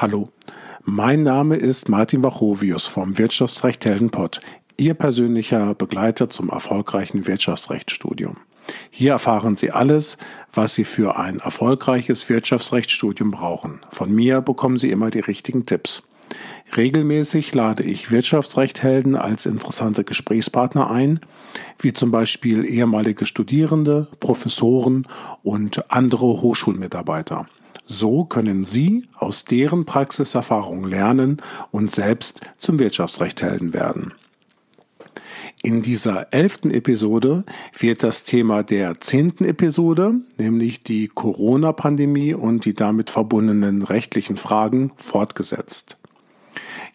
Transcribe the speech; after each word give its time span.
Hallo, 0.00 0.28
mein 0.84 1.22
Name 1.22 1.56
ist 1.56 1.88
Martin 1.88 2.22
Wachovius 2.22 2.86
vom 2.86 3.18
Wirtschaftsrecht 3.18 3.84
Heldenpott, 3.84 4.40
Ihr 4.76 4.94
persönlicher 4.94 5.74
Begleiter 5.74 6.28
zum 6.28 6.50
erfolgreichen 6.50 7.26
Wirtschaftsrechtsstudium. 7.26 8.36
Hier 8.92 9.10
erfahren 9.10 9.56
Sie 9.56 9.72
alles, 9.72 10.16
was 10.52 10.74
Sie 10.74 10.84
für 10.84 11.18
ein 11.18 11.40
erfolgreiches 11.40 12.28
Wirtschaftsrechtsstudium 12.28 13.32
brauchen. 13.32 13.80
Von 13.90 14.14
mir 14.14 14.40
bekommen 14.40 14.76
Sie 14.76 14.92
immer 14.92 15.10
die 15.10 15.18
richtigen 15.18 15.66
Tipps. 15.66 16.04
Regelmäßig 16.76 17.52
lade 17.52 17.82
ich 17.82 18.12
Wirtschaftsrechthelden 18.12 19.16
als 19.16 19.46
interessante 19.46 20.04
Gesprächspartner 20.04 20.92
ein, 20.92 21.18
wie 21.80 21.92
zum 21.92 22.12
Beispiel 22.12 22.64
ehemalige 22.64 23.26
Studierende, 23.26 24.06
Professoren 24.20 25.08
und 25.42 25.90
andere 25.90 26.40
Hochschulmitarbeiter. 26.40 27.48
So 27.90 28.24
können 28.24 28.66
Sie 28.66 29.08
aus 29.18 29.44
deren 29.44 29.86
Praxiserfahrung 29.86 30.84
lernen 30.84 31.38
und 31.70 31.90
selbst 31.90 32.42
zum 32.58 32.78
Wirtschaftsrechthelden 32.78 33.72
werden. 33.72 34.12
In 35.62 35.82
dieser 35.82 36.32
elften 36.32 36.70
Episode 36.70 37.44
wird 37.76 38.02
das 38.02 38.22
Thema 38.22 38.62
der 38.62 39.00
zehnten 39.00 39.44
Episode, 39.44 40.14
nämlich 40.36 40.84
die 40.84 41.08
Corona-Pandemie 41.08 42.34
und 42.34 42.64
die 42.64 42.74
damit 42.74 43.10
verbundenen 43.10 43.82
rechtlichen 43.82 44.36
Fragen, 44.36 44.92
fortgesetzt. 44.96 45.97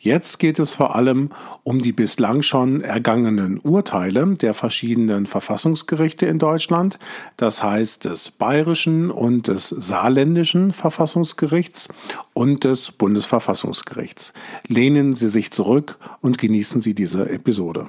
Jetzt 0.03 0.37
geht 0.37 0.59
es 0.59 0.73
vor 0.73 0.97
allem 0.97 1.29
um 1.63 1.79
die 1.79 1.93
bislang 1.93 2.41
schon 2.41 2.81
ergangenen 2.81 3.57
Urteile 3.57 4.33
der 4.33 4.53
verschiedenen 4.53 5.27
Verfassungsgerichte 5.27 6.25
in 6.25 6.39
Deutschland, 6.39 6.99
das 7.37 7.63
heißt 7.63 8.03
des 8.03 8.29
bayerischen 8.29 9.11
und 9.11 9.47
des 9.47 9.69
saarländischen 9.69 10.73
Verfassungsgerichts 10.73 11.87
und 12.33 12.65
des 12.65 12.91
Bundesverfassungsgerichts. 12.91 14.33
Lehnen 14.67 15.13
Sie 15.13 15.29
sich 15.29 15.51
zurück 15.51 15.97
und 16.19 16.37
genießen 16.37 16.81
Sie 16.81 16.93
diese 16.93 17.29
Episode. 17.29 17.87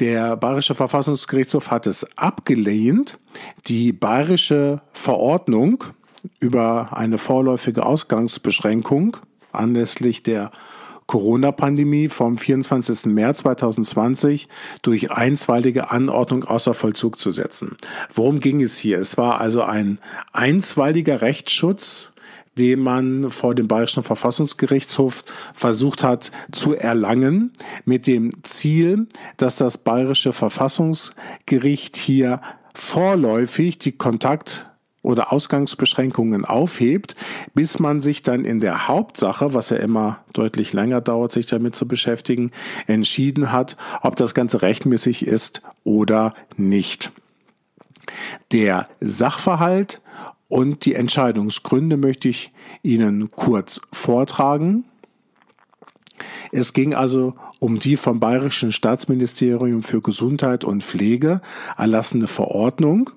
Der 0.00 0.36
Bayerische 0.36 0.74
Verfassungsgerichtshof 0.74 1.70
hat 1.70 1.86
es 1.86 2.04
abgelehnt, 2.16 3.18
die 3.68 3.92
bayerische 3.92 4.82
Verordnung 4.92 5.84
über 6.40 6.96
eine 6.96 7.16
vorläufige 7.16 7.86
Ausgangsbeschränkung 7.86 9.16
anlässlich 9.52 10.24
der 10.24 10.50
Corona-Pandemie 11.06 12.08
vom 12.08 12.36
24. 12.36 13.06
März 13.06 13.38
2020 13.38 14.48
durch 14.82 15.12
einstweilige 15.12 15.90
Anordnung 15.90 16.44
außer 16.44 16.74
Vollzug 16.74 17.20
zu 17.20 17.30
setzen. 17.30 17.76
Worum 18.12 18.40
ging 18.40 18.62
es 18.62 18.76
hier? 18.76 18.98
Es 18.98 19.16
war 19.16 19.40
also 19.40 19.62
ein 19.62 19.98
einstweiliger 20.32 21.20
Rechtsschutz 21.20 22.10
den 22.58 22.80
man 22.80 23.30
vor 23.30 23.54
dem 23.54 23.68
Bayerischen 23.68 24.02
Verfassungsgerichtshof 24.02 25.24
versucht 25.54 26.04
hat 26.04 26.30
zu 26.52 26.74
erlangen, 26.74 27.52
mit 27.84 28.06
dem 28.06 28.30
Ziel, 28.44 29.06
dass 29.36 29.56
das 29.56 29.78
Bayerische 29.78 30.32
Verfassungsgericht 30.32 31.96
hier 31.96 32.40
vorläufig 32.74 33.78
die 33.78 33.92
Kontakt 33.92 34.70
oder 35.04 35.32
Ausgangsbeschränkungen 35.32 36.44
aufhebt, 36.44 37.14
bis 37.54 37.78
man 37.78 38.00
sich 38.00 38.22
dann 38.22 38.44
in 38.44 38.60
der 38.60 38.88
Hauptsache, 38.88 39.52
was 39.52 39.70
ja 39.70 39.76
immer 39.76 40.20
deutlich 40.32 40.72
länger 40.72 41.02
dauert, 41.02 41.30
sich 41.30 41.46
damit 41.46 41.76
zu 41.76 41.86
beschäftigen, 41.86 42.50
entschieden 42.86 43.52
hat, 43.52 43.76
ob 44.00 44.16
das 44.16 44.34
Ganze 44.34 44.62
rechtmäßig 44.62 45.26
ist 45.26 45.60
oder 45.84 46.34
nicht. 46.56 47.12
Der 48.50 48.88
Sachverhalt 49.00 50.00
und 50.54 50.84
die 50.84 50.94
Entscheidungsgründe 50.94 51.96
möchte 51.96 52.28
ich 52.28 52.52
Ihnen 52.84 53.32
kurz 53.32 53.80
vortragen. 53.92 54.84
Es 56.52 56.72
ging 56.72 56.94
also 56.94 57.34
um 57.58 57.80
die 57.80 57.96
vom 57.96 58.20
Bayerischen 58.20 58.70
Staatsministerium 58.70 59.82
für 59.82 60.00
Gesundheit 60.00 60.62
und 60.62 60.84
Pflege 60.84 61.40
erlassene 61.76 62.28
Verordnung. 62.28 63.10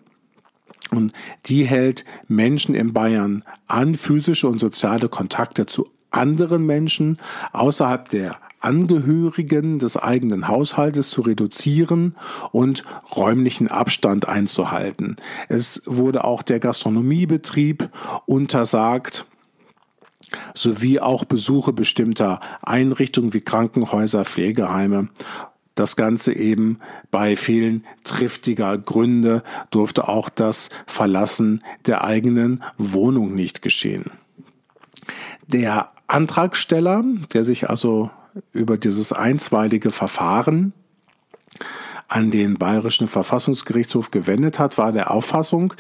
Und 0.90 1.14
die 1.46 1.64
hält 1.64 2.06
Menschen 2.28 2.74
in 2.74 2.92
Bayern 2.92 3.44
an, 3.68 3.94
physische 3.94 4.48
und 4.48 4.58
soziale 4.58 5.08
Kontakte 5.08 5.68
zu 5.68 5.92
anderen 6.09 6.66
Menschen 6.66 7.19
außerhalb 7.54 8.09
der 8.09 8.38
Angehörigen 8.59 9.79
des 9.79 9.97
eigenen 9.97 10.47
Haushaltes 10.47 11.09
zu 11.09 11.22
reduzieren 11.22 12.16
und 12.51 12.84
räumlichen 13.16 13.68
Abstand 13.68 14.28
einzuhalten. 14.28 15.16
Es 15.47 15.81
wurde 15.85 16.23
auch 16.23 16.41
der 16.41 16.59
Gastronomiebetrieb 16.59 17.90
untersagt 18.25 19.25
sowie 20.53 21.00
auch 21.00 21.23
Besuche 21.23 21.73
bestimmter 21.73 22.41
Einrichtungen 22.62 23.34
wie 23.34 23.41
Krankenhäuser, 23.41 24.25
Pflegeheime. 24.25 25.09
Das 25.75 25.95
Ganze 25.95 26.34
eben 26.34 26.79
bei 27.12 27.35
vielen 27.35 27.85
triftiger 28.03 28.78
Gründe 28.78 29.44
durfte 29.69 30.09
auch 30.09 30.29
das 30.29 30.69
Verlassen 30.88 31.63
der 31.85 32.03
eigenen 32.03 32.63
Wohnung 32.78 33.35
nicht 33.35 33.62
geschehen. 33.62 34.06
Der 35.45 35.91
Antragsteller, 36.07 37.03
der 37.34 37.44
sich 37.44 37.69
also 37.69 38.09
über 38.52 38.78
dieses 38.78 39.12
einstweilige 39.14 39.92
Verfahren 39.92 40.74
an 42.08 42.31
den 42.31 42.58
Bayerischen 42.58 43.08
Verfassungsgerichtshof 43.08 44.12
gewendet 44.12 44.59
hat, 44.59 44.78
war 44.78 44.92
der 44.92 45.12
Auffassung, 45.12 45.74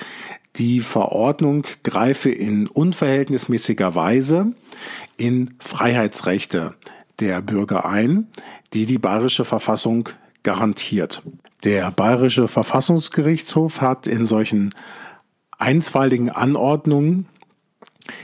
die 0.57 0.79
Verordnung 0.79 1.65
greife 1.83 2.29
in 2.29 2.67
unverhältnismäßiger 2.67 3.95
Weise 3.95 4.53
in 5.15 5.55
Freiheitsrechte 5.59 6.73
der 7.19 7.41
Bürger 7.41 7.85
ein, 7.85 8.27
die 8.73 8.85
die 8.85 8.97
Bayerische 8.97 9.45
Verfassung 9.45 10.09
garantiert. 10.43 11.21
Der 11.63 11.91
Bayerische 11.91 12.47
Verfassungsgerichtshof 12.47 13.81
hat 13.81 14.07
in 14.07 14.27
solchen 14.27 14.73
einstweiligen 15.57 16.29
Anordnungen, 16.29 17.27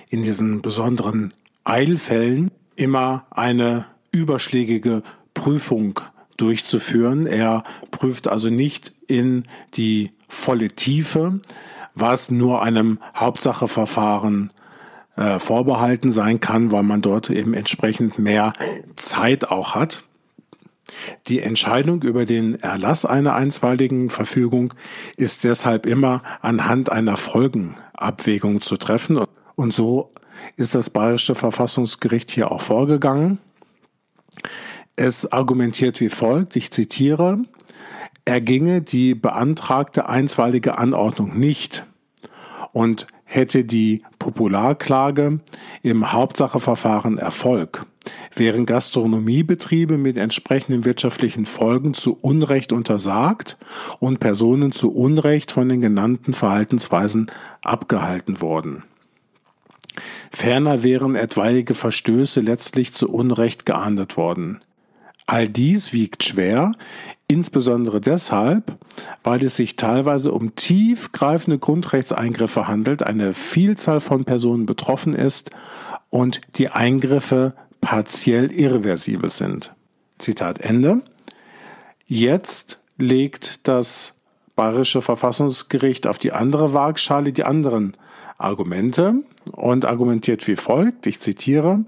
in 0.09 0.21
diesen 0.23 0.61
besonderen 0.61 1.33
Eilfällen, 1.63 2.51
immer 2.75 3.25
eine 3.31 3.85
überschlägige 4.13 5.03
Prüfung 5.34 6.00
durchzuführen. 6.38 7.25
Er 7.25 7.63
prüft 7.91 8.29
also 8.29 8.50
nicht 8.50 8.94
in 9.07 9.46
die 9.75 10.12
volle 10.28 10.69
Tiefe, 10.69 11.41
was 11.94 12.31
nur 12.31 12.63
einem 12.63 13.00
Hauptsacheverfahren 13.16 14.51
äh, 15.16 15.38
vorbehalten 15.40 16.12
sein 16.12 16.40
kann, 16.40 16.72
weil 16.72 16.84
man 16.84 17.01
dort 17.01 17.29
eben 17.29 17.53
entsprechend 17.53 18.18
mehr 18.18 18.53
Zeit 18.96 19.50
auch 19.51 19.75
hat. 19.75 20.03
Die 21.28 21.40
Entscheidung 21.40 22.01
über 22.03 22.25
den 22.25 22.59
Erlass 22.62 23.06
einer 23.06 23.35
einstweiligen 23.35 24.09
Verfügung 24.09 24.74
ist 25.18 25.44
deshalb 25.44 25.85
immer 25.85 26.22
anhand 26.41 26.91
einer 26.91 27.18
Folgenabwägung 27.18 28.62
zu 28.62 28.78
treffen. 28.78 29.19
Und 29.56 29.74
so 29.74 30.12
ist 30.56 30.75
das 30.75 30.90
Bayerische 30.90 31.35
Verfassungsgericht 31.35 32.31
hier 32.31 32.51
auch 32.51 32.62
vorgegangen. 32.62 33.40
Es 34.95 35.31
argumentiert 35.31 35.99
wie 35.99 36.09
folgt, 36.09 36.55
ich 36.55 36.71
zitiere, 36.71 37.39
erginge 38.25 38.81
die 38.81 39.16
beantragte 39.16 40.07
einstweilige 40.07 40.77
Anordnung 40.77 41.38
nicht 41.38 41.85
und 42.71 43.07
hätte 43.23 43.66
die 43.66 44.03
Popularklage 44.19 45.39
im 45.81 46.11
Hauptsacheverfahren 46.11 47.17
Erfolg, 47.17 47.85
wären 48.35 48.66
Gastronomiebetriebe 48.66 49.97
mit 49.97 50.17
entsprechenden 50.17 50.85
wirtschaftlichen 50.85 51.45
Folgen 51.45 51.95
zu 51.95 52.17
Unrecht 52.21 52.71
untersagt 52.71 53.57
und 54.00 54.19
Personen 54.19 54.71
zu 54.71 54.94
Unrecht 54.94 55.51
von 55.51 55.69
den 55.69 55.81
genannten 55.81 56.33
Verhaltensweisen 56.33 57.31
abgehalten 57.63 58.41
worden. 58.41 58.83
Ferner 60.31 60.84
wären 60.84 61.16
etwaige 61.16 61.74
Verstöße 61.74 62.42
letztlich 62.42 62.94
zu 62.94 63.10
Unrecht 63.10 63.66
geahndet 63.66 64.18
worden. 64.18 64.60
All 65.25 65.48
dies 65.48 65.94
wiegt 65.94 66.24
schwer, 66.24 66.74
insbesondere 67.28 68.01
deshalb, 68.01 68.78
weil 69.24 69.44
es 69.44 69.56
sich 69.56 69.75
teilweise 69.75 70.31
um 70.31 70.56
tiefgreifende 70.56 71.60
Grundrechtseingriffe 71.60 72.68
handelt, 72.68 73.04
eine 73.04 73.34
Vielzahl 73.34 74.01
von 74.01 74.25
Personen 74.25 74.66
betroffen 74.66 75.13
ist 75.13 75.51
und 76.10 76.42
die 76.56 76.69
Eingriffe 76.69 77.54
partiell 77.80 78.51
irreversibel 78.51 79.30
sind. 79.30 79.74
Zitat 80.18 80.60
Ende. 80.60 81.01
Jetzt 82.06 82.80
legt 82.98 83.68
das 83.68 84.13
Bayerische 84.56 85.01
Verfassungsgericht 85.01 86.06
auf 86.06 86.19
die 86.19 86.31
andere 86.31 86.74
Waagschale 86.74 87.34
die 87.34 87.44
anderen 87.44 87.94
Argumente 88.38 89.15
und 89.51 89.85
argumentiert 89.85 90.47
wie 90.47 90.56
folgt, 90.56 91.07
ich 91.07 91.19
zitiere, 91.19 91.85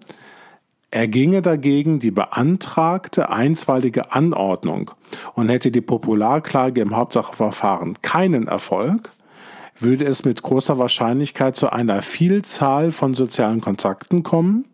Erginge 0.92 1.42
dagegen 1.42 2.00
die 2.00 2.12
beantragte 2.12 3.30
einstweilige 3.30 4.14
Anordnung 4.14 4.92
und 5.34 5.50
hätte 5.50 5.70
die 5.70 5.82
Popularklage 5.82 6.80
im 6.80 6.96
Hauptsacheverfahren 6.96 8.02
keinen 8.02 8.48
Erfolg, 8.48 9.12
würde 9.78 10.06
es 10.06 10.24
mit 10.24 10.42
großer 10.42 10.78
Wahrscheinlichkeit 10.78 11.58
zu 11.58 11.70
einer 11.70 12.02
Vielzahl 12.02 12.94
von 12.94 13.14
sozialen 13.14 13.60
Kontakten 13.60 14.24
kommen, 14.24 14.66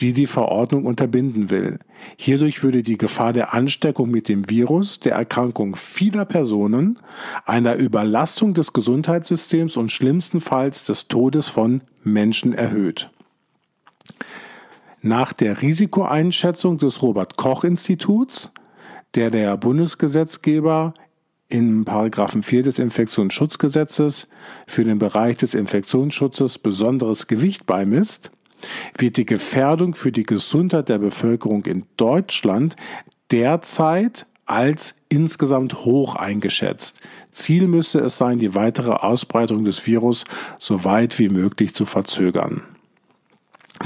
die 0.00 0.12
die 0.12 0.26
Verordnung 0.26 0.84
unterbinden 0.84 1.48
will. 1.48 1.78
Hierdurch 2.16 2.62
würde 2.62 2.82
die 2.82 2.98
Gefahr 2.98 3.32
der 3.32 3.54
Ansteckung 3.54 4.10
mit 4.10 4.28
dem 4.28 4.48
Virus, 4.48 5.00
der 5.00 5.14
Erkrankung 5.14 5.76
vieler 5.76 6.24
Personen, 6.24 6.98
einer 7.46 7.76
Überlastung 7.76 8.54
des 8.54 8.72
Gesundheitssystems 8.72 9.76
und 9.76 9.90
schlimmstenfalls 9.90 10.84
des 10.84 11.08
Todes 11.08 11.48
von 11.48 11.82
Menschen 12.02 12.52
erhöht. 12.52 13.10
Nach 15.02 15.32
der 15.32 15.62
Risikoeinschätzung 15.62 16.78
des 16.78 17.02
Robert 17.02 17.36
Koch 17.36 17.64
Instituts, 17.64 18.50
der 19.14 19.30
der 19.30 19.56
Bundesgesetzgeber 19.56 20.94
in 21.48 21.84
Paragraphen 21.84 22.42
4 22.42 22.62
des 22.62 22.78
Infektionsschutzgesetzes 22.78 24.28
für 24.66 24.84
den 24.84 24.98
Bereich 24.98 25.36
des 25.36 25.54
Infektionsschutzes 25.54 26.58
besonderes 26.58 27.26
Gewicht 27.26 27.66
beimisst, 27.66 28.30
wird 28.96 29.16
die 29.16 29.26
Gefährdung 29.26 29.94
für 29.94 30.12
die 30.12 30.24
Gesundheit 30.24 30.88
der 30.88 30.98
Bevölkerung 30.98 31.64
in 31.66 31.84
Deutschland 31.96 32.76
derzeit 33.30 34.26
als 34.46 34.94
insgesamt 35.08 35.84
hoch 35.84 36.16
eingeschätzt. 36.16 37.00
Ziel 37.30 37.68
müsste 37.68 38.00
es 38.00 38.18
sein, 38.18 38.38
die 38.38 38.54
weitere 38.54 38.90
Ausbreitung 38.90 39.64
des 39.64 39.86
Virus 39.86 40.24
so 40.58 40.84
weit 40.84 41.18
wie 41.18 41.28
möglich 41.28 41.74
zu 41.74 41.84
verzögern. 41.84 42.62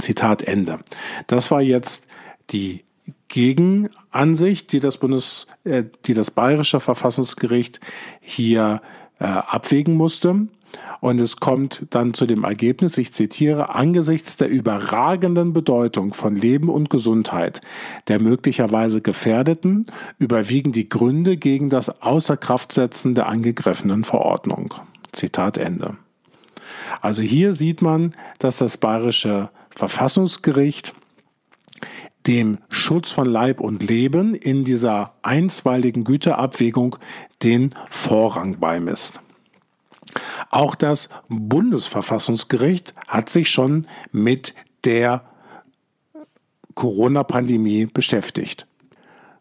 Zitat 0.00 0.42
Ende. 0.42 0.78
Das 1.26 1.50
war 1.50 1.60
jetzt 1.60 2.04
die 2.50 2.84
Gegenansicht, 3.28 4.72
die 4.72 4.80
das 4.80 4.98
Bundes, 4.98 5.46
äh, 5.64 5.84
die 6.06 6.14
das 6.14 6.30
Bayerische 6.30 6.80
Verfassungsgericht 6.80 7.80
hier 8.20 8.80
äh, 9.18 9.24
abwägen 9.24 9.94
musste. 9.94 10.48
Und 11.00 11.20
es 11.20 11.36
kommt 11.36 11.86
dann 11.90 12.14
zu 12.14 12.26
dem 12.26 12.44
Ergebnis, 12.44 12.98
ich 12.98 13.12
zitiere, 13.12 13.74
angesichts 13.74 14.36
der 14.36 14.48
überragenden 14.48 15.52
Bedeutung 15.52 16.14
von 16.14 16.36
Leben 16.36 16.68
und 16.68 16.90
Gesundheit 16.90 17.60
der 18.08 18.20
möglicherweise 18.20 19.00
Gefährdeten 19.00 19.86
überwiegen 20.18 20.72
die 20.72 20.88
Gründe 20.88 21.36
gegen 21.36 21.70
das 21.70 22.02
Außerkraftsetzen 22.02 23.14
der 23.14 23.28
angegriffenen 23.28 24.04
Verordnung. 24.04 24.74
Zitat 25.12 25.58
Ende. 25.58 25.96
Also 27.00 27.22
hier 27.22 27.52
sieht 27.52 27.82
man, 27.82 28.14
dass 28.38 28.58
das 28.58 28.76
bayerische 28.76 29.50
Verfassungsgericht 29.70 30.94
dem 32.26 32.58
Schutz 32.68 33.10
von 33.10 33.26
Leib 33.26 33.60
und 33.60 33.82
Leben 33.82 34.34
in 34.34 34.64
dieser 34.64 35.14
einstweiligen 35.22 36.04
Güterabwägung 36.04 36.96
den 37.42 37.74
Vorrang 37.90 38.58
beimisst. 38.58 39.20
Auch 40.50 40.74
das 40.74 41.08
Bundesverfassungsgericht 41.28 42.94
hat 43.06 43.30
sich 43.30 43.50
schon 43.50 43.86
mit 44.12 44.54
der 44.84 45.24
Corona-Pandemie 46.74 47.86
beschäftigt. 47.86 48.66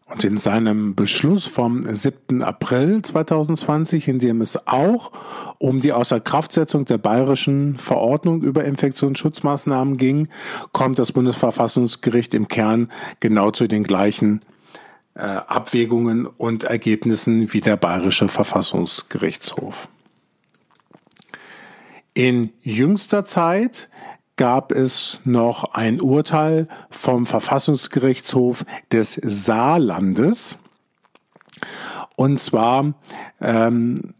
Und 0.06 0.22
in 0.22 0.36
seinem 0.36 0.94
Beschluss 0.94 1.46
vom 1.46 1.82
7. 1.82 2.42
April 2.42 3.00
2020, 3.00 4.06
in 4.06 4.18
dem 4.18 4.42
es 4.42 4.66
auch 4.66 5.12
um 5.58 5.80
die 5.80 5.94
Außerkraftsetzung 5.94 6.84
der 6.84 6.98
bayerischen 6.98 7.78
Verordnung 7.78 8.42
über 8.42 8.64
Infektionsschutzmaßnahmen 8.64 9.96
ging, 9.96 10.28
kommt 10.72 10.98
das 10.98 11.12
Bundesverfassungsgericht 11.12 12.34
im 12.34 12.48
Kern 12.48 12.92
genau 13.20 13.50
zu 13.50 13.66
den 13.66 13.82
gleichen 13.82 14.40
äh, 15.14 15.20
Abwägungen 15.22 16.26
und 16.26 16.64
Ergebnissen 16.64 17.54
wie 17.54 17.62
der 17.62 17.76
bayerische 17.76 18.28
Verfassungsgerichtshof. 18.28 19.88
In 22.14 22.52
jüngster 22.62 23.24
Zeit 23.24 23.88
gab 24.36 24.70
es 24.70 25.20
noch 25.24 25.74
ein 25.74 26.00
Urteil 26.00 26.68
vom 26.90 27.26
Verfassungsgerichtshof 27.26 28.64
des 28.92 29.20
Saarlandes. 29.22 30.56
Und 32.16 32.40
zwar 32.40 32.94
ähm, 33.40 34.14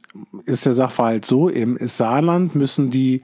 ist 0.44 0.66
der 0.66 0.74
Sachverhalt 0.74 1.24
so, 1.24 1.48
im 1.48 1.78
Saarland 1.80 2.56
müssen 2.56 2.90
die 2.90 3.22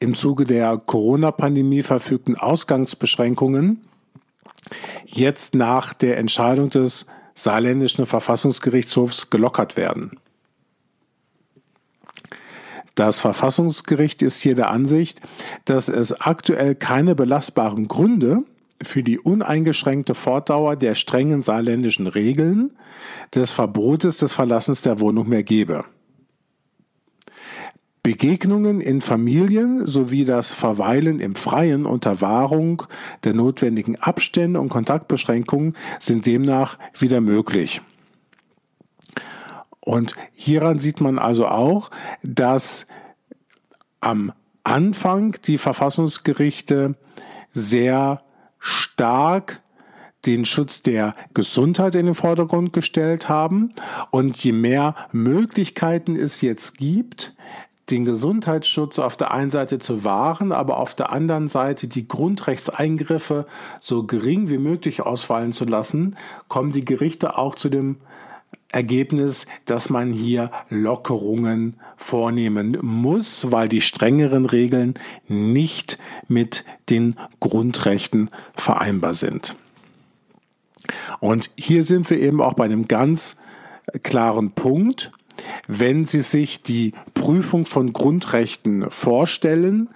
im 0.00 0.14
Zuge 0.14 0.44
der 0.44 0.76
Corona-Pandemie 0.78 1.82
verfügten 1.82 2.36
Ausgangsbeschränkungen 2.36 3.80
jetzt 5.06 5.54
nach 5.54 5.94
der 5.94 6.18
Entscheidung 6.18 6.70
des 6.70 7.06
saarländischen 7.34 8.06
Verfassungsgerichtshofs 8.06 9.30
gelockert 9.30 9.76
werden. 9.76 10.19
Das 12.94 13.20
Verfassungsgericht 13.20 14.22
ist 14.22 14.40
hier 14.40 14.54
der 14.54 14.70
Ansicht, 14.70 15.20
dass 15.64 15.88
es 15.88 16.12
aktuell 16.20 16.74
keine 16.74 17.14
belastbaren 17.14 17.88
Gründe 17.88 18.44
für 18.82 19.02
die 19.02 19.18
uneingeschränkte 19.18 20.14
Fortdauer 20.14 20.76
der 20.76 20.94
strengen 20.94 21.42
saarländischen 21.42 22.06
Regeln 22.06 22.72
des 23.34 23.52
Verbotes 23.52 24.18
des 24.18 24.32
Verlassens 24.32 24.80
der 24.80 25.00
Wohnung 25.00 25.28
mehr 25.28 25.42
gebe. 25.42 25.84
Begegnungen 28.02 28.80
in 28.80 29.02
Familien 29.02 29.86
sowie 29.86 30.24
das 30.24 30.52
Verweilen 30.52 31.20
im 31.20 31.34
Freien 31.34 31.84
unter 31.84 32.22
Wahrung 32.22 32.84
der 33.24 33.34
notwendigen 33.34 33.96
Abstände 33.96 34.58
und 34.58 34.70
Kontaktbeschränkungen 34.70 35.74
sind 35.98 36.24
demnach 36.24 36.78
wieder 36.98 37.20
möglich. 37.20 37.82
Und 39.90 40.14
hieran 40.34 40.78
sieht 40.78 41.00
man 41.00 41.18
also 41.18 41.48
auch, 41.48 41.90
dass 42.22 42.86
am 44.00 44.32
Anfang 44.62 45.34
die 45.48 45.58
Verfassungsgerichte 45.58 46.94
sehr 47.52 48.22
stark 48.60 49.60
den 50.26 50.44
Schutz 50.44 50.82
der 50.82 51.16
Gesundheit 51.34 51.96
in 51.96 52.06
den 52.06 52.14
Vordergrund 52.14 52.72
gestellt 52.72 53.28
haben. 53.28 53.72
Und 54.12 54.36
je 54.44 54.52
mehr 54.52 54.94
Möglichkeiten 55.10 56.14
es 56.14 56.40
jetzt 56.40 56.78
gibt, 56.78 57.34
den 57.90 58.04
Gesundheitsschutz 58.04 59.00
auf 59.00 59.16
der 59.16 59.32
einen 59.32 59.50
Seite 59.50 59.80
zu 59.80 60.04
wahren, 60.04 60.52
aber 60.52 60.76
auf 60.76 60.94
der 60.94 61.10
anderen 61.10 61.48
Seite 61.48 61.88
die 61.88 62.06
Grundrechtseingriffe 62.06 63.44
so 63.80 64.04
gering 64.04 64.48
wie 64.50 64.58
möglich 64.58 65.02
ausfallen 65.02 65.52
zu 65.52 65.64
lassen, 65.64 66.16
kommen 66.46 66.70
die 66.70 66.84
Gerichte 66.84 67.36
auch 67.36 67.56
zu 67.56 67.70
dem 67.70 67.96
Ergebnis, 68.72 69.46
dass 69.64 69.90
man 69.90 70.12
hier 70.12 70.50
Lockerungen 70.68 71.76
vornehmen 71.96 72.78
muss, 72.82 73.50
weil 73.50 73.68
die 73.68 73.80
strengeren 73.80 74.46
Regeln 74.46 74.94
nicht 75.28 75.98
mit 76.28 76.64
den 76.88 77.16
Grundrechten 77.40 78.30
vereinbar 78.54 79.14
sind. 79.14 79.56
Und 81.18 81.50
hier 81.56 81.84
sind 81.84 82.08
wir 82.10 82.18
eben 82.18 82.40
auch 82.40 82.54
bei 82.54 82.64
einem 82.64 82.88
ganz 82.88 83.36
klaren 84.02 84.52
Punkt. 84.52 85.12
Wenn 85.66 86.04
Sie 86.04 86.20
sich 86.20 86.62
die 86.62 86.92
Prüfung 87.14 87.64
von 87.64 87.92
Grundrechten 87.92 88.90
vorstellen, 88.90 89.88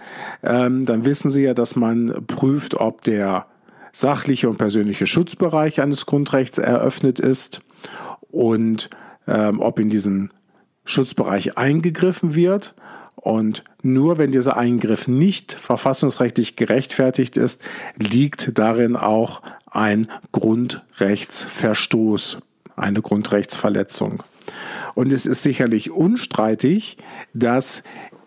ähm, 0.43 0.85
dann 0.85 1.04
wissen 1.04 1.31
Sie 1.31 1.43
ja, 1.43 1.54
dass 1.54 1.76
man 1.76 2.26
prüft, 2.26 2.75
ob 2.75 3.02
der 3.02 3.47
sachliche 3.93 4.49
und 4.49 4.57
persönliche 4.57 5.07
Schutzbereich 5.07 5.81
eines 5.81 6.07
Grundrechts 6.07 6.59
eröffnet 6.59 7.21
ist 7.21 7.63
und 8.35 8.91
ähm, 9.26 9.61
ob 9.61 9.79
in 9.79 9.88
diesen 9.88 10.31
Schutzbereich 10.85 11.57
eingegriffen 11.57 12.35
wird. 12.35 12.75
Und 13.17 13.64
nur 13.83 14.19
wenn 14.19 14.33
dieser 14.33 14.57
Eingriff 14.57 15.07
nicht 15.09 15.53
verfassungsrechtlich 15.53 16.57
gerechtfertigt 16.57 17.38
ist, 17.38 17.62
liegt 17.97 18.59
darin 18.59 18.97
auch 18.97 19.41
ein 19.71 20.09
Grundrechtsverstoß, 20.33 22.38
eine 22.76 23.00
Grundrechtsverletzung. 23.00 24.25
Und 24.95 25.12
es 25.12 25.26
ist 25.26 25.43
sicherlich 25.43 25.91
unstreitig, 25.91 26.97
dass 27.33 27.83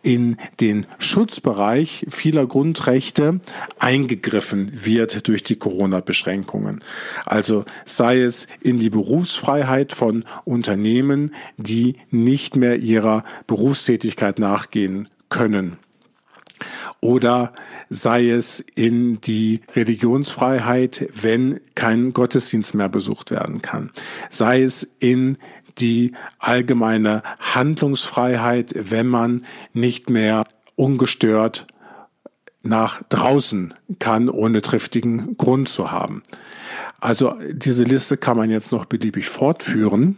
in 0.07 0.37
den 0.61 0.85
Schutzbereich 0.99 2.05
vieler 2.07 2.47
Grundrechte 2.47 3.41
eingegriffen 3.77 4.71
wird 4.85 5.27
durch 5.27 5.43
die 5.43 5.57
Corona-Beschränkungen. 5.57 6.79
Also 7.25 7.65
sei 7.85 8.21
es 8.21 8.47
in 8.61 8.79
die 8.79 8.89
Berufsfreiheit 8.89 9.91
von 9.91 10.23
Unternehmen, 10.45 11.35
die 11.57 11.97
nicht 12.09 12.55
mehr 12.55 12.77
ihrer 12.77 13.25
Berufstätigkeit 13.47 14.39
nachgehen 14.39 15.09
können 15.27 15.75
oder 17.01 17.53
sei 17.89 18.29
es 18.29 18.63
in 18.75 19.19
die 19.19 19.59
Religionsfreiheit, 19.75 21.09
wenn 21.21 21.59
kein 21.75 22.13
Gottesdienst 22.13 22.75
mehr 22.75 22.89
besucht 22.89 23.29
werden 23.29 23.61
kann, 23.61 23.91
sei 24.29 24.63
es 24.63 24.89
in 24.99 25.37
die 25.79 26.13
allgemeine 26.39 27.23
Handlungsfreiheit, 27.39 28.73
wenn 28.75 29.07
man 29.07 29.43
nicht 29.73 30.09
mehr 30.09 30.45
ungestört 30.75 31.67
nach 32.63 33.01
draußen 33.09 33.73
kann, 33.99 34.29
ohne 34.29 34.61
triftigen 34.61 35.37
Grund 35.37 35.69
zu 35.69 35.91
haben. 35.91 36.21
Also 36.99 37.35
diese 37.51 37.83
Liste 37.83 38.17
kann 38.17 38.37
man 38.37 38.49
jetzt 38.49 38.71
noch 38.71 38.85
beliebig 38.85 39.29
fortführen. 39.29 40.17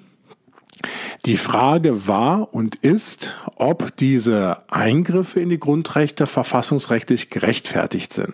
Die 1.25 1.37
Frage 1.37 2.07
war 2.07 2.53
und 2.53 2.75
ist, 2.75 3.35
ob 3.55 3.95
diese 3.97 4.57
Eingriffe 4.71 5.41
in 5.41 5.49
die 5.49 5.59
Grundrechte 5.59 6.25
verfassungsrechtlich 6.27 7.29
gerechtfertigt 7.29 8.13
sind. 8.13 8.33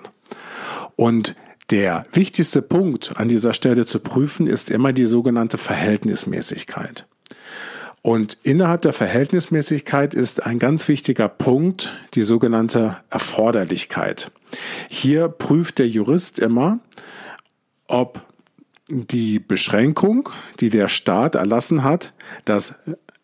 Und 0.96 1.36
der 1.72 2.05
wichtigste 2.13 2.62
Punkt 2.62 3.13
an 3.17 3.27
dieser 3.27 3.53
Stelle 3.53 3.88
zu 3.88 4.00
prüfen 4.00 4.46
ist 4.46 4.70
immer 4.70 4.94
die 4.94 5.08
sogenannte 5.08 5.58
Verhältnismäßigkeit. 5.58 7.08
Und 8.06 8.38
innerhalb 8.44 8.84
der 8.84 8.94
Verhältnismäßigkeit 8.94 10.14
ist 10.14 10.46
ein 10.46 10.60
ganz 10.60 10.88
wichtiger 10.88 11.28
Punkt 11.28 11.92
die 12.14 12.22
sogenannte 12.22 12.98
Erforderlichkeit. 13.10 14.32
Hier 14.88 15.28
prüft 15.28 15.80
der 15.80 15.88
Jurist 15.88 16.38
immer, 16.38 16.78
ob 17.88 18.24
die 18.90 19.40
Beschränkung, 19.40 20.30
die 20.60 20.70
der 20.70 20.88
Staat 20.88 21.34
erlassen 21.34 21.84
hat, 21.84 22.14
das 22.46 22.76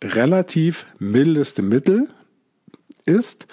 relativ 0.04 0.88
mildeste 0.98 1.62
Mittel 1.62 2.10
ist, 3.06 3.46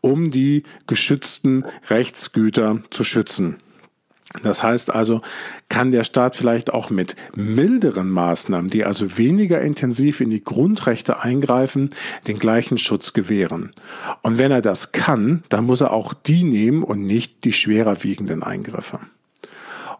um 0.00 0.32
die 0.32 0.64
geschützten 0.88 1.64
Rechtsgüter 1.90 2.82
zu 2.90 3.04
schützen. 3.04 3.58
Das 4.42 4.62
heißt 4.62 4.90
also, 4.90 5.20
kann 5.68 5.90
der 5.90 6.04
Staat 6.04 6.36
vielleicht 6.36 6.72
auch 6.72 6.90
mit 6.90 7.16
milderen 7.36 8.08
Maßnahmen, 8.08 8.70
die 8.70 8.84
also 8.84 9.18
weniger 9.18 9.60
intensiv 9.60 10.20
in 10.20 10.30
die 10.30 10.42
Grundrechte 10.42 11.20
eingreifen, 11.20 11.90
den 12.26 12.38
gleichen 12.38 12.78
Schutz 12.78 13.12
gewähren. 13.12 13.72
Und 14.22 14.38
wenn 14.38 14.50
er 14.50 14.62
das 14.62 14.92
kann, 14.92 15.44
dann 15.48 15.66
muss 15.66 15.82
er 15.82 15.92
auch 15.92 16.14
die 16.14 16.44
nehmen 16.44 16.82
und 16.82 17.02
nicht 17.02 17.44
die 17.44 17.52
schwerer 17.52 18.02
wiegenden 18.02 18.42
Eingriffe. 18.42 19.00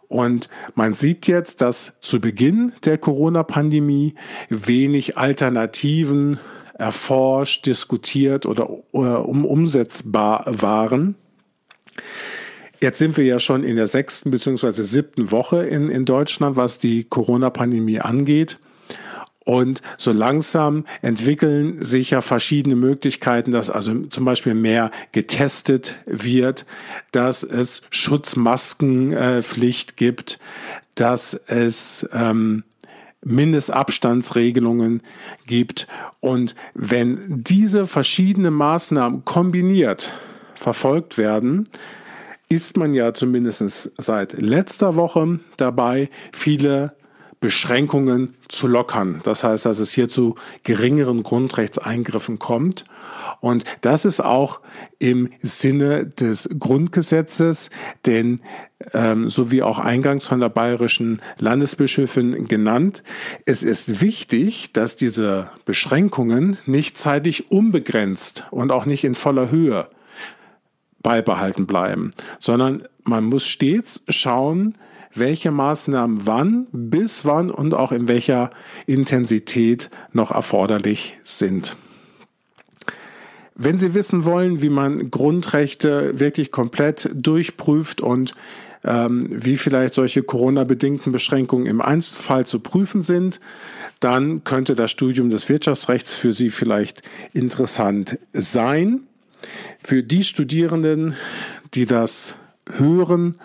Und 0.09 0.51
man 0.75 0.95
sieht 0.95 1.27
jetzt, 1.27 1.63
dass 1.63 1.95
zu 2.01 2.21
Beginn 2.21 2.73
der 2.85 2.99
Corona-Pandemie 2.99 4.15
wenig 4.51 5.17
Alternativen 5.17 6.39
erforscht, 6.75 7.65
diskutiert 7.65 8.45
oder 8.45 8.69
äh, 8.93 8.99
umsetzbar 8.99 10.45
waren. 10.47 11.15
Jetzt 12.83 12.99
sind 12.99 13.17
wir 13.17 13.25
ja 13.25 13.39
schon 13.39 13.63
in 13.63 13.77
der 13.77 13.87
sechsten 13.87 14.33
beziehungsweise 14.33 14.83
siebten 14.83 15.31
Woche 15.31 15.65
in, 15.65 15.89
in 15.89 16.05
Deutschland, 16.05 16.57
was 16.57 16.79
die 16.79 17.05
Corona-Pandemie 17.05 18.01
angeht. 18.01 18.59
Und 19.45 19.83
so 19.99 20.11
langsam 20.11 20.85
entwickeln 21.01 21.85
sich 21.85 22.11
ja 22.11 22.23
verschiedene 22.23 22.75
Möglichkeiten, 22.75 23.53
dass 23.53 23.71
also 23.71 24.07
zum 24.07 24.25
Beispiel 24.25 24.55
mehr 24.55 24.91
getestet 25.13 25.95
wird, 26.07 26.67
dass 27.13 27.45
es 27.45 27.83
Schutzmaskenpflicht 27.91 29.97
gibt, 29.97 30.41
dass 30.97 31.35
es 31.35 32.09
ähm, 32.13 32.65
Mindestabstandsregelungen 33.25 35.03
gibt. 35.47 35.87
Und 36.19 36.57
wenn 36.75 37.45
diese 37.45 37.87
verschiedenen 37.87 38.55
Maßnahmen 38.55 39.25
kombiniert 39.25 40.11
verfolgt 40.57 41.17
werden, 41.17 41.69
ist 42.53 42.77
man 42.77 42.93
ja 42.93 43.15
zumindest 43.15 43.93
seit 43.97 44.35
letzter 44.35 44.95
Woche 44.95 45.41
dabei, 45.57 46.11
viele 46.35 46.95
Beschränkungen 47.41 48.35
zu 48.49 48.67
lockern. 48.67 49.21
Das 49.25 49.43
heißt, 49.43 49.65
dass 49.65 49.79
es 49.79 49.91
hier 49.91 50.11
zu 50.11 50.35
geringeren 50.63 51.23
Grundrechtseingriffen 51.23 52.39
kommt. 52.39 52.85
Und 53.41 53.65
das 53.81 54.05
ist 54.05 54.21
auch 54.21 54.61
im 54.99 55.31
Sinne 55.41 56.07
des 56.07 56.51
Grundgesetzes, 56.59 57.71
denn 58.05 58.43
ähm, 58.93 59.31
so 59.31 59.51
wie 59.51 59.63
auch 59.63 59.79
eingangs 59.79 60.27
von 60.27 60.41
der 60.41 60.51
bayerischen 60.51 61.23
Landesbischöfin 61.39 62.49
genannt, 62.49 63.03
es 63.47 63.63
ist 63.63 64.03
wichtig, 64.03 64.75
dass 64.75 64.95
diese 64.97 65.49
Beschränkungen 65.65 66.59
nicht 66.67 66.99
zeitlich 66.99 67.51
unbegrenzt 67.51 68.45
und 68.51 68.71
auch 68.73 68.85
nicht 68.85 69.05
in 69.05 69.15
voller 69.15 69.51
Höhe 69.51 69.89
beibehalten 71.03 71.67
bleiben, 71.67 72.11
sondern 72.39 72.85
man 73.05 73.25
muss 73.25 73.47
stets 73.47 74.03
schauen, 74.09 74.75
welche 75.15 75.51
Maßnahmen 75.51 76.27
wann, 76.27 76.67
bis 76.73 77.25
wann 77.25 77.51
und 77.51 77.75
auch 77.75 77.93
in 77.93 78.09
welcher 78.09 78.51
Intensität 78.87 79.91
noch 80.13 80.31
erforderlich 80.31 81.19
sind. 81.25 81.77
Wenn 83.55 83.79
Sie 83.79 83.95
wissen 83.95 84.25
wollen, 84.25 84.63
wie 84.63 84.71
man 84.71 85.11
Grundrechte 85.11 86.19
wirklich 86.19 86.51
komplett 86.51 87.11
durchprüft 87.15 88.01
und 88.01 88.35
ähm, 88.85 89.23
wie 89.29 89.57
vielleicht 89.57 89.95
solche 89.95 90.23
Corona-bedingten 90.23 91.13
Beschränkungen 91.13 91.67
im 91.67 91.81
Einzelfall 91.81 92.47
zu 92.47 92.61
prüfen 92.61 93.03
sind, 93.03 93.41
dann 94.01 94.43
könnte 94.43 94.75
das 94.75 94.91
Studium 94.91 95.31
des 95.31 95.49
Wirtschaftsrechts 95.49 96.15
für 96.15 96.33
Sie 96.33 96.51
vielleicht 96.51 97.03
interessant 97.33 98.19
sein. 98.33 99.03
Für 99.83 100.03
die 100.03 100.25
Studierenden, 100.25 101.15
die 101.75 101.87
das 101.87 102.35
hören 102.71 103.39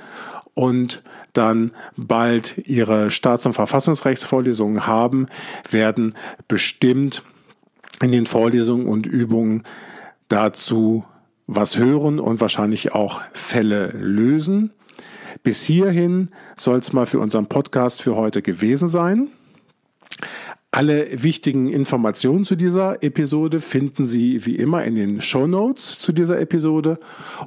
und 0.53 1.03
dann 1.33 1.71
bald 1.95 2.57
ihre 2.67 3.11
Staats- 3.11 3.45
und 3.45 3.53
Verfassungsrechtsvorlesungen 3.53 4.87
haben, 4.87 5.27
werden 5.69 6.15
bestimmt 6.47 7.23
in 8.01 8.11
den 8.11 8.25
Vorlesungen 8.25 8.87
und 8.87 9.05
Übungen 9.05 9.63
dazu 10.27 11.05
was 11.47 11.77
hören 11.77 12.19
und 12.19 12.41
wahrscheinlich 12.41 12.93
auch 12.93 13.21
Fälle 13.33 13.87
lösen. 13.89 14.71
Bis 15.43 15.63
hierhin 15.63 16.29
soll 16.57 16.79
es 16.79 16.91
mal 16.91 17.05
für 17.05 17.19
unseren 17.19 17.47
Podcast 17.47 18.01
für 18.01 18.15
heute 18.15 18.41
gewesen 18.41 18.89
sein. 18.89 19.29
Alle 20.77 21.23
wichtigen 21.23 21.73
Informationen 21.73 22.45
zu 22.45 22.55
dieser 22.55 23.01
Episode 23.01 23.59
finden 23.61 24.05
Sie 24.05 24.45
wie 24.45 24.57
immer 24.57 24.83
in 24.83 24.93
den 24.93 25.21
Show 25.21 25.47
Notes 25.47 25.97
zu 25.97 26.11
dieser 26.11 26.39
Episode 26.39 26.99